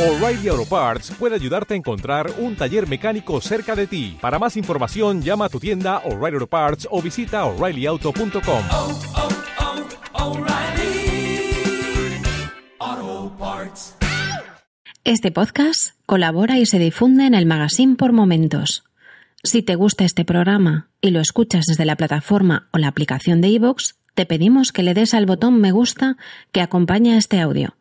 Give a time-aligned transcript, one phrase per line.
[0.00, 4.16] O'Reilly Auto Parts puede ayudarte a encontrar un taller mecánico cerca de ti.
[4.18, 8.64] Para más información, llama a tu tienda O'Reilly Auto Parts o visita oreillyauto.com.
[8.72, 8.98] oh,
[12.78, 13.94] oh, Parts.
[15.04, 18.84] Este podcast colabora y se difunde en el magazine por momentos.
[19.42, 23.48] Si te gusta este programa y lo escuchas desde la plataforma o la aplicación de
[23.48, 26.16] iVoox, te pedimos que le des al botón me gusta
[26.52, 27.74] que acompaña este audio.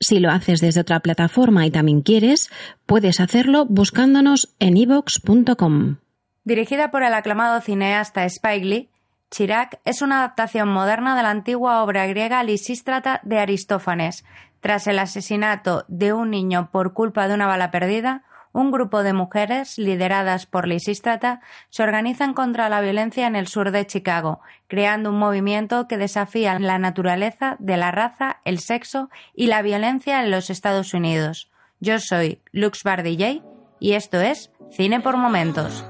[0.00, 2.50] Si lo haces desde otra plataforma y también quieres,
[2.84, 5.96] puedes hacerlo buscándonos en ivox.com.
[6.44, 8.90] Dirigida por el aclamado cineasta Spike Lee,
[9.30, 14.24] Chirac es una adaptación moderna de la antigua obra griega Lisístrata de Aristófanes.
[14.60, 18.24] Tras el asesinato de un niño por culpa de una bala perdida,
[18.56, 23.70] un grupo de mujeres, lideradas por Lisístrata, se organizan contra la violencia en el sur
[23.70, 29.48] de Chicago, creando un movimiento que desafía la naturaleza de la raza, el sexo y
[29.48, 31.50] la violencia en los Estados Unidos.
[31.80, 33.42] Yo soy Lux Bardillay
[33.78, 35.84] y esto es Cine por Momentos.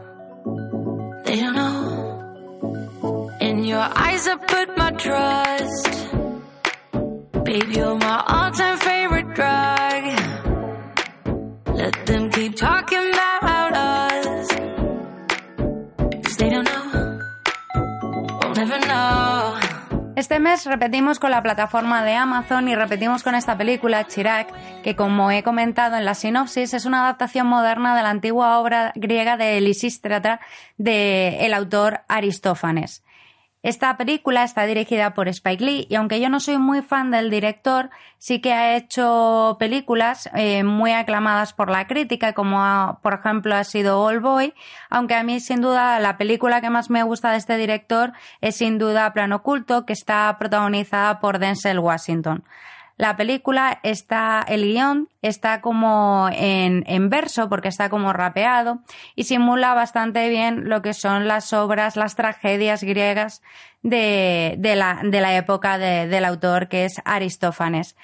[7.45, 9.76] Baby, my all time favorite.
[20.17, 24.97] Este mes repetimos con la plataforma de Amazon y repetimos con esta película, Chirac, que
[24.97, 29.37] como he comentado en la sinopsis, es una adaptación moderna de la antigua obra griega
[29.37, 30.41] de Lisístrata
[30.79, 33.05] del el autor Aristófanes.
[33.67, 37.31] Esta película está dirigida por Spike Lee y aunque yo no soy muy fan del
[37.31, 43.15] director, sí que ha hecho películas eh, muy aclamadas por la crítica, como ah, por
[43.15, 44.55] ejemplo ha sido All Boy,
[44.89, 48.55] aunque a mí sin duda la película que más me gusta de este director es
[48.55, 52.45] sin duda Plano Oculto, que está protagonizada por Denzel Washington.
[52.97, 58.81] La película está, el guion está como en, en, verso porque está como rapeado
[59.15, 63.43] y simula bastante bien lo que son las obras, las tragedias griegas
[63.83, 67.97] de, de, la, de la, época de, del autor que es Aristófanes.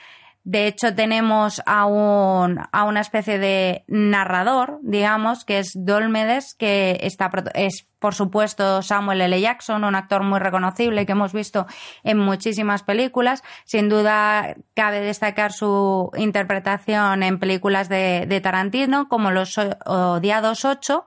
[0.44, 6.98] De hecho, tenemos a, un, a una especie de narrador, digamos, que es Dolmedes, que
[7.02, 9.40] está, es, por supuesto, Samuel L.
[9.40, 11.66] Jackson, un actor muy reconocible que hemos visto
[12.02, 13.44] en muchísimas películas.
[13.64, 21.06] Sin duda, cabe destacar su interpretación en películas de, Tarantino, como Los Odiados 8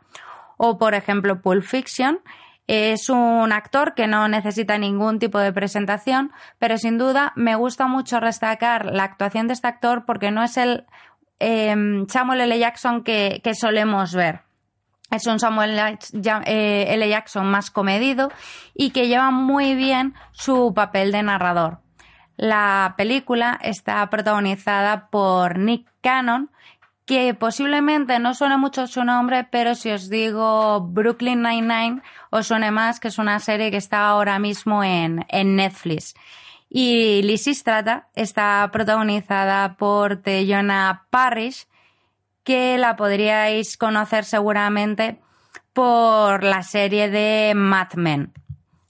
[0.58, 2.20] o, por ejemplo, Pulp Fiction.
[2.68, 7.88] Es un actor que no necesita ningún tipo de presentación, pero sin duda me gusta
[7.88, 10.86] mucho destacar la actuación de este actor porque no es el
[11.40, 11.76] eh,
[12.08, 12.58] Samuel L.
[12.58, 14.42] Jackson que, que, solemos ver.
[15.12, 15.80] Es un Samuel
[16.12, 17.10] L.
[17.10, 18.32] Jackson más comedido
[18.74, 21.80] y que lleva muy bien su papel de narrador.
[22.38, 26.50] La película está protagonizada por Nick Cannon,
[27.06, 32.02] que posiblemente no suene mucho su nombre, pero si os digo Brooklyn Nine-Nine,
[32.32, 36.16] os suene más, que es una serie que está ahora mismo en, en Netflix.
[36.68, 41.68] Y Lysistrata está protagonizada por Teyona Parrish,
[42.44, 45.22] que la podríais conocer seguramente
[45.74, 48.34] por la serie de Mad Men.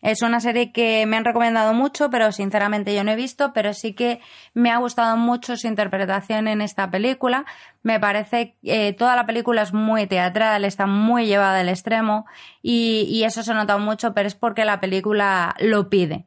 [0.01, 3.73] Es una serie que me han recomendado mucho, pero sinceramente yo no he visto, pero
[3.73, 4.19] sí que
[4.53, 7.45] me ha gustado mucho su interpretación en esta película.
[7.81, 12.25] Me parece que eh, toda la película es muy teatral, está muy llevada al extremo
[12.61, 16.25] y, eso se nota mucho, pero es porque la película lo pide.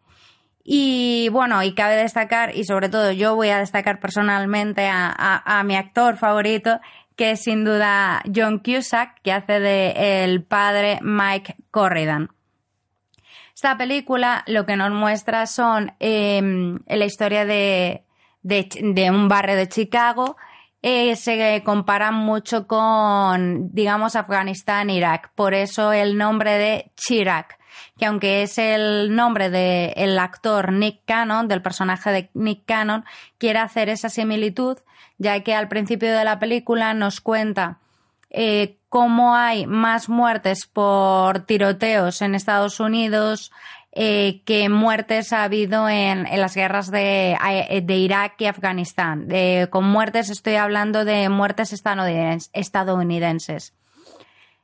[0.65, 5.61] Y bueno, y cabe destacar, y sobre todo yo voy a destacar personalmente a, a,
[5.61, 6.81] a mi actor favorito,
[7.17, 12.31] que es sin duda John Cusack, que hace de el padre Mike Corridan.
[13.59, 16.41] Esta película lo que nos muestra son eh,
[16.87, 18.05] la historia de,
[19.11, 20.37] un barrio de Chicago.
[20.81, 25.33] Eh, se compara mucho con, digamos, Afganistán, Irak.
[25.35, 27.59] Por eso el nombre de Chirac,
[27.99, 33.05] que aunque es el nombre del el actor Nick Cannon, del personaje de Nick Cannon,
[33.39, 34.79] quiere hacer esa similitud,
[35.17, 37.81] ya que al principio de la película nos cuenta
[38.31, 43.53] eh, cómo hay más muertes por tiroteos en Estados Unidos
[43.93, 47.37] eh, que muertes ha habido en, las guerras de,
[47.83, 49.27] de, Irak y Afganistán.
[49.27, 53.75] De, con muertes estoy hablando de muertes estadounidenses.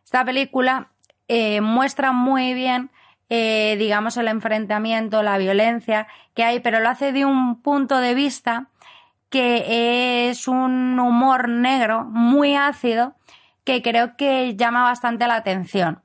[0.04, 0.90] Esta película
[1.26, 2.90] eh, muestra muy bien,
[3.30, 8.14] eh, digamos, el enfrentamiento, la violencia que hay, pero lo hace de un punto de
[8.14, 8.68] vista
[9.30, 13.14] que es un humor negro muy ácido
[13.64, 16.02] que creo que llama bastante la atención.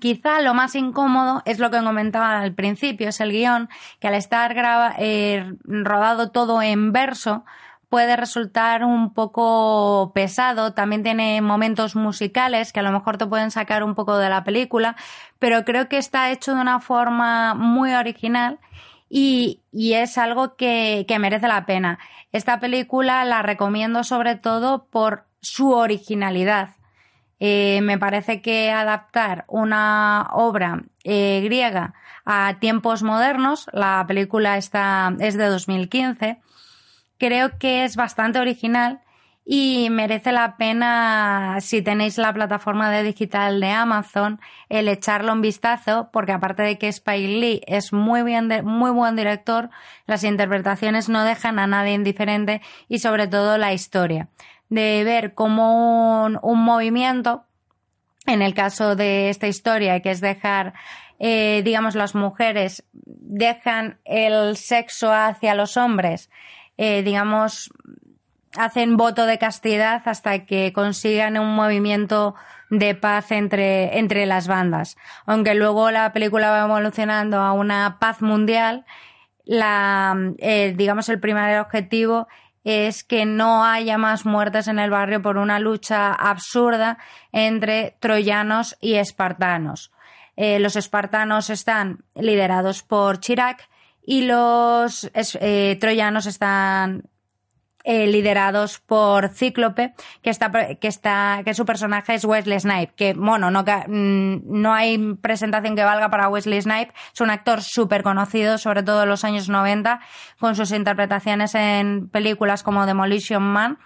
[0.00, 3.68] Quizá lo más incómodo es lo que comentaba al principio, es el guion,
[3.98, 7.44] que al estar graba, eh, rodado todo en verso,
[7.88, 13.50] puede resultar un poco pesado, también tiene momentos musicales que a lo mejor te pueden
[13.50, 14.94] sacar un poco de la película,
[15.40, 18.60] pero creo que está hecho de una forma muy original
[19.08, 21.98] y, y es algo que, que merece la pena.
[22.30, 26.76] Esta película la recomiendo sobre todo por su originalidad.
[27.38, 31.94] Eh, me parece que adaptar una obra eh, griega
[32.26, 36.38] a tiempos modernos, la película está, es de 2015,
[37.18, 39.00] creo que es bastante original
[39.44, 44.38] y merece la pena, si tenéis la plataforma de digital de Amazon,
[44.68, 49.16] el echarle un vistazo, porque aparte de que Spike Lee es muy, bien muy buen
[49.16, 49.70] director,
[50.06, 54.28] las interpretaciones no dejan a nadie indiferente y sobre todo la historia
[54.70, 57.44] de ver cómo un, un movimiento,
[58.26, 60.72] en el caso de esta historia, que es dejar,
[61.18, 66.30] eh, digamos, las mujeres dejan el sexo hacia los hombres,
[66.78, 67.70] eh, digamos,
[68.56, 72.34] hacen voto de castidad hasta que consigan un movimiento
[72.70, 74.96] de paz entre, entre las bandas.
[75.26, 78.84] Aunque luego la película va evolucionando a una paz mundial,
[79.44, 82.28] la, eh, digamos, el primer objetivo
[82.64, 86.98] es que no haya más muertes en el barrio por una lucha absurda
[87.32, 89.92] entre troyanos y espartanos.
[90.36, 93.68] Eh, los espartanos están liderados por Chirac
[94.04, 97.04] y los eh, troyanos están
[97.84, 103.14] eh, liderados por Cíclope, que está, que está, que su personaje es Wesley Snipe, que,
[103.14, 108.02] bueno, no, mm, no hay presentación que valga para Wesley Snipe, es un actor súper
[108.02, 110.00] conocido, sobre todo en los años 90,
[110.38, 113.78] con sus interpretaciones en películas como Demolition Man,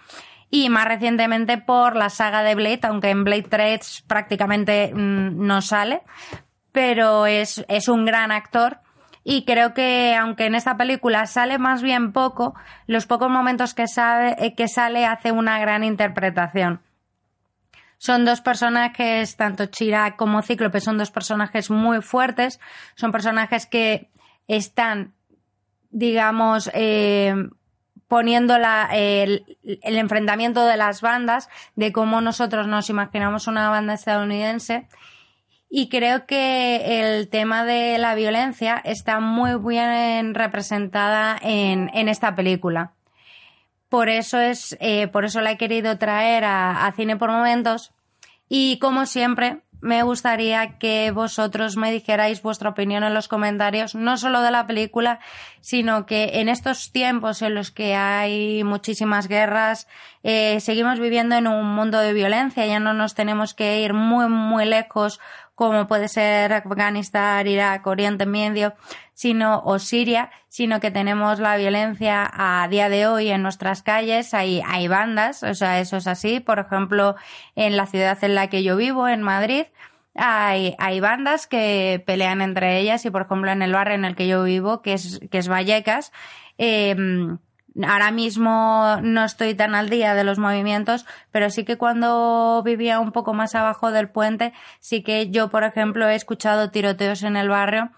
[0.49, 5.61] y más recientemente por la saga de Blade, aunque en Blade 3 prácticamente mm, no
[5.61, 6.01] sale,
[6.71, 8.79] pero es, es un gran actor
[9.27, 12.53] y creo que aunque en esta película sale más bien poco,
[12.85, 16.79] los pocos momentos que, sabe, eh, que sale hace una gran interpretación.
[17.97, 22.59] Son dos personajes, tanto Chirac como Cíclope, son dos personajes muy fuertes,
[22.93, 24.11] son personajes que
[24.47, 25.15] están,
[25.89, 27.33] digamos, eh,
[28.07, 34.87] poniendo el, el, enfrentamiento de las bandas, de cómo nosotros nos imaginamos una banda estadounidense
[35.77, 42.33] y creo que el tema de la violencia está muy bien representada en, en esta
[42.33, 42.93] película.
[43.89, 47.91] Por eso es, eh, por eso la he querido traer a, a Cine por Momentos.
[48.47, 54.17] Y como siempre, me gustaría que vosotros me dijerais vuestra opinión en los comentarios, no
[54.17, 55.19] solo de la película,
[55.61, 59.87] sino que en estos tiempos en los que hay muchísimas guerras,
[60.23, 64.27] eh, seguimos viviendo en un mundo de violencia, ya no nos tenemos que ir muy,
[64.27, 65.19] muy lejos
[65.55, 68.73] como puede ser Afganistán, Irak, Oriente Medio,
[69.13, 74.33] sino, o Siria, sino que tenemos la violencia a día de hoy en nuestras calles,
[74.33, 76.41] hay, hay bandas, o sea, eso es así.
[76.41, 77.15] Por ejemplo,
[77.55, 79.65] en la ciudad en la que yo vivo, en Madrid,
[80.13, 84.15] hay, hay bandas que pelean entre ellas y, por ejemplo, en el barrio en el
[84.15, 86.11] que yo vivo, que es, que es Vallecas,
[86.57, 86.95] eh,
[87.83, 92.99] Ahora mismo no estoy tan al día de los movimientos, pero sí que cuando vivía
[92.99, 97.35] un poco más abajo del puente, sí que yo, por ejemplo, he escuchado tiroteos en
[97.35, 97.91] el barrio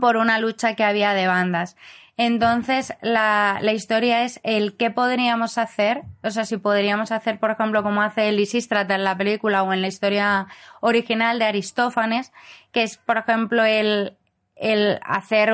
[0.00, 1.76] por una lucha que había de bandas.
[2.18, 7.50] Entonces, la, la, historia es el qué podríamos hacer, o sea, si podríamos hacer, por
[7.50, 10.46] ejemplo, como hace Lisístrata en la película o en la historia
[10.80, 12.32] original de Aristófanes,
[12.72, 14.16] que es, por ejemplo, el,
[14.54, 15.52] el hacer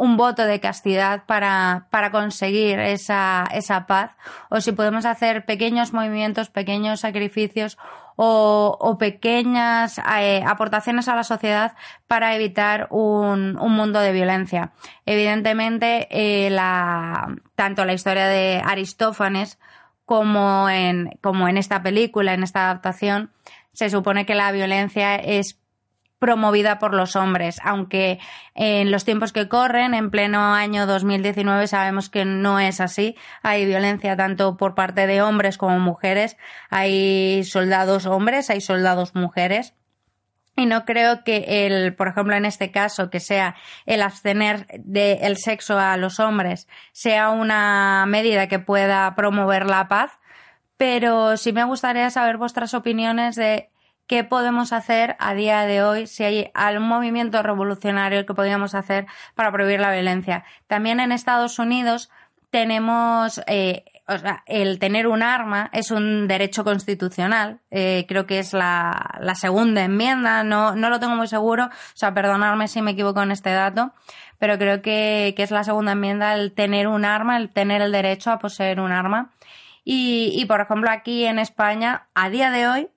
[0.00, 4.16] un voto de castidad para, para conseguir esa, esa paz,
[4.48, 7.76] o si podemos hacer pequeños movimientos, pequeños sacrificios
[8.16, 11.74] o, o pequeñas eh, aportaciones a la sociedad
[12.06, 14.72] para evitar un, un mundo de violencia.
[15.04, 19.58] Evidentemente, eh, la, tanto la historia de Aristófanes
[20.06, 23.32] como en, como en esta película, en esta adaptación,
[23.72, 25.59] se supone que la violencia es
[26.20, 28.20] promovida por los hombres, aunque
[28.54, 33.16] en los tiempos que corren, en pleno año 2019, sabemos que no es así.
[33.42, 36.36] Hay violencia tanto por parte de hombres como mujeres.
[36.68, 39.74] Hay soldados hombres, hay soldados mujeres.
[40.56, 45.38] Y no creo que el, por ejemplo, en este caso, que sea el abstener del
[45.38, 50.18] sexo a los hombres, sea una medida que pueda promover la paz,
[50.76, 53.69] pero sí me gustaría saber vuestras opiniones de
[54.10, 59.06] qué podemos hacer a día de hoy, si hay algún movimiento revolucionario que podríamos hacer
[59.36, 60.42] para prohibir la violencia.
[60.66, 62.10] También en Estados Unidos
[62.50, 67.60] tenemos, eh, o sea, el tener un arma es un derecho constitucional.
[67.70, 71.70] Eh, creo que es la, la, segunda enmienda, no, no lo tengo muy seguro, o
[71.94, 73.92] sea, perdonadme si me equivoco en este dato,
[74.40, 77.92] pero creo que, que es la segunda enmienda el tener un arma, el tener el
[77.92, 79.30] derecho a poseer un arma.
[79.84, 82.88] Y, y por ejemplo, aquí en España, a día de hoy,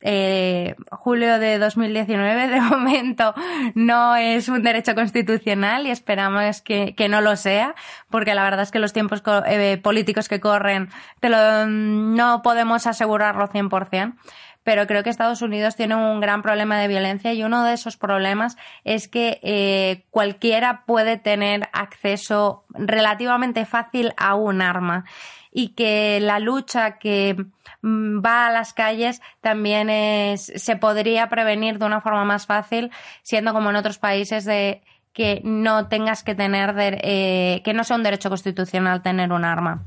[0.00, 3.34] eh, julio de 2019 de momento
[3.74, 7.74] no es un derecho constitucional y esperamos que, que no lo sea
[8.10, 10.88] porque la verdad es que los tiempos eh, políticos que corren
[11.20, 14.14] te lo, no podemos asegurarlo 100%
[14.66, 17.96] pero creo que Estados Unidos tiene un gran problema de violencia y uno de esos
[17.96, 25.04] problemas es que eh, cualquiera puede tener acceso relativamente fácil a un arma
[25.52, 27.46] y que la lucha que
[27.82, 32.90] mm, va a las calles también es, se podría prevenir de una forma más fácil,
[33.22, 34.82] siendo como en otros países de
[35.12, 39.84] que no tengas que tener, eh, que no sea un derecho constitucional tener un arma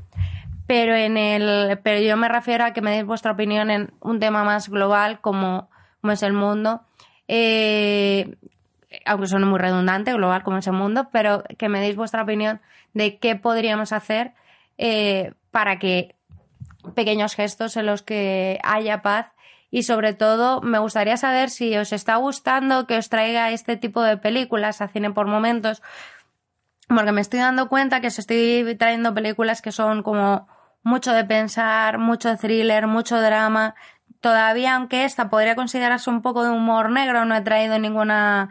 [0.70, 4.20] pero en el pero yo me refiero a que me deis vuestra opinión en un
[4.20, 5.68] tema más global como,
[6.00, 6.82] como es el mundo.
[7.26, 8.36] Eh,
[9.04, 12.60] aunque suene muy redundante global como es el mundo pero que me deis vuestra opinión
[12.94, 14.32] de qué podríamos hacer
[14.78, 16.14] eh, para que
[16.94, 19.26] pequeños gestos en los que haya paz.
[19.72, 24.04] Y sobre todo me gustaría saber si os está gustando que os traiga este tipo
[24.04, 25.82] de películas a cine por momentos
[26.86, 30.48] porque me estoy dando cuenta que os estoy trayendo películas que son como
[30.82, 33.74] mucho de pensar, mucho thriller, mucho drama.
[34.20, 38.50] Todavía, aunque esta podría considerarse un poco de humor negro, no he traído ninguna,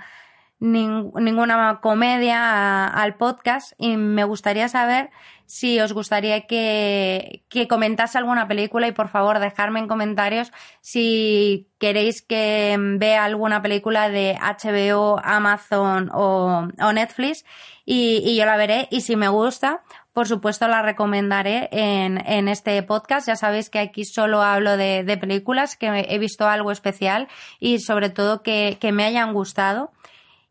[0.59, 5.12] ninguna comedia al podcast y me gustaría saber
[5.49, 11.67] si os gustaría que, que comentase alguna película y por favor dejarme en comentarios si
[11.79, 17.45] queréis que vea alguna película de HBO, Amazon o, o Netflix
[17.83, 19.81] y, y yo la veré y si me gusta
[20.13, 23.27] por supuesto la recomendaré en, en, este podcast.
[23.27, 27.27] Ya sabéis que aquí solo hablo de, de, películas que he visto algo especial
[27.59, 29.93] y sobre todo que, que me hayan gustado.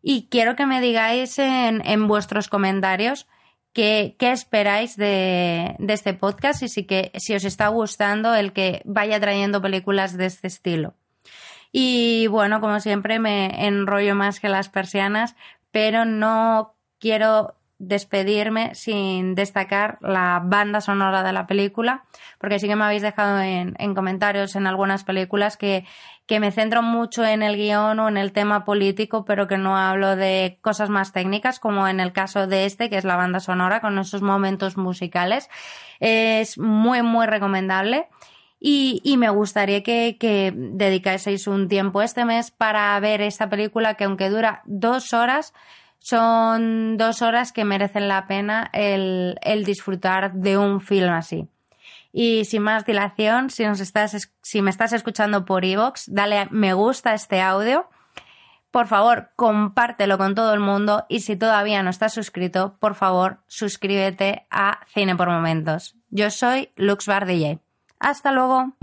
[0.03, 3.27] Y quiero que me digáis en, en vuestros comentarios
[3.79, 8.83] qué, esperáis de, de, este podcast y si, que, si os está gustando el que
[8.85, 10.95] vaya trayendo películas de este estilo.
[11.71, 15.37] Y bueno, como siempre me enrollo más que las persianas,
[15.71, 22.05] pero no quiero despedirme sin destacar la banda sonora de la película,
[22.39, 25.85] porque sí que me habéis dejado en, en comentarios en algunas películas que,
[26.27, 29.77] que, me centro mucho en el guion o en el tema político, pero que no
[29.77, 33.39] hablo de cosas más técnicas, como en el caso de este, que es la banda
[33.39, 35.49] sonora, con esos momentos musicales.
[36.01, 38.09] Es muy, muy recomendable.
[38.61, 43.95] Y, y, me gustaría que, que dedicaseis un tiempo este mes para ver esta película
[43.95, 45.55] que aunque dura dos horas,
[45.99, 51.49] son dos horas que merecen la pena el, disfrutar de un film así.
[52.13, 56.73] Y sin más dilación, si, nos estás, si me estás escuchando por iVoox, dale me
[56.73, 57.89] gusta a este audio.
[58.71, 63.39] Por favor, compártelo con todo el mundo y si todavía no estás suscrito, por favor,
[63.47, 65.97] suscríbete a Cine por Momentos.
[66.11, 67.61] Yo soy Lux DJ.
[67.99, 68.75] Hasta luego.